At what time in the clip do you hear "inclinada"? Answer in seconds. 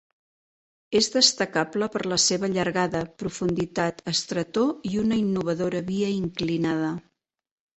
6.17-6.91